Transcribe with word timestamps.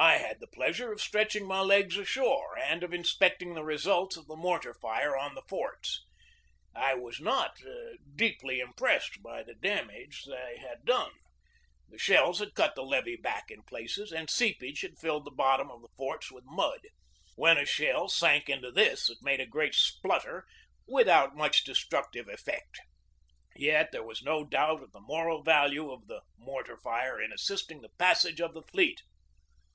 I 0.00 0.18
had 0.18 0.38
the 0.38 0.46
pleasure 0.46 0.92
of 0.92 1.00
stretching 1.00 1.44
my 1.44 1.58
legs 1.58 1.96
ashore 1.98 2.56
and 2.56 2.84
of 2.84 2.94
inspecting 2.94 3.54
the 3.54 3.64
results 3.64 4.16
of 4.16 4.28
the 4.28 4.36
mor 4.36 4.60
tar 4.60 4.72
fire 4.74 5.16
on 5.16 5.34
the 5.34 5.42
forts. 5.48 6.04
I 6.72 6.94
was 6.94 7.18
not 7.18 7.58
deeply 8.14 8.60
impressed 8.60 9.20
by 9.24 9.42
the 9.42 9.56
damage 9.56 10.22
that 10.26 10.58
had 10.58 10.84
been 10.84 10.94
done. 10.94 11.10
The 11.88 11.98
shells 11.98 12.38
had 12.38 12.54
cut 12.54 12.76
the 12.76 12.84
levee 12.84 13.16
bank 13.16 13.50
in 13.50 13.64
places 13.64 14.12
and 14.12 14.30
seepage 14.30 14.82
had 14.82 14.98
filled 15.00 15.24
the 15.24 15.30
THE 15.30 15.36
BATTLE 15.36 15.62
OF 15.66 15.66
NEW 15.66 15.72
ORLEANS 15.72 15.88
75 15.88 15.90
bottom 15.90 15.90
of 15.90 15.90
the 15.90 15.96
forts 15.96 16.30
with 16.30 16.44
mud. 16.46 16.80
When 17.34 17.58
a 17.58 17.66
shell 17.66 18.08
sank 18.08 18.48
in 18.48 18.62
this 18.74 19.10
it 19.10 19.18
made 19.20 19.40
a 19.40 19.46
great 19.46 19.74
splutter 19.74 20.46
without 20.86 21.34
much 21.34 21.64
de 21.64 21.72
structive 21.72 22.28
effect. 22.32 22.78
Yet 23.56 23.88
there 23.90 24.08
is 24.08 24.22
no 24.22 24.44
doubt 24.44 24.80
of 24.84 24.92
the 24.92 25.00
moral 25.00 25.42
value 25.42 25.90
of 25.90 26.06
the 26.06 26.22
mortar 26.36 26.76
fire 26.76 27.20
in 27.20 27.32
assisting 27.32 27.80
the 27.80 27.90
passage 27.98 28.40
of 28.40 28.54
the 28.54 28.62
fleet. 28.62 29.02